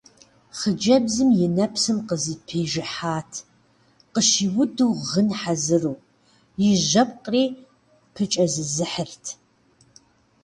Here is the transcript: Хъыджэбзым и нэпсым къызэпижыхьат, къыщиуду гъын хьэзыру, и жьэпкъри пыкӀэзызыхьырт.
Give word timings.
Хъыджэбзым 0.57 1.29
и 1.45 1.47
нэпсым 1.55 1.97
къызэпижыхьат, 2.07 3.31
къыщиуду 4.13 4.91
гъын 5.09 5.29
хьэзыру, 5.39 5.95
и 6.67 6.67
жьэпкъри 6.87 7.45
пыкӀэзызыхьырт. 8.13 9.25